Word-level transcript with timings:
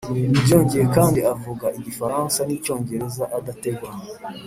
byongeye 0.43 0.85
kandi 0.95 1.19
avuga 1.33 1.65
igifaransa 1.79 2.39
n'icyongereza 2.43 3.23
adategwa 3.37 3.89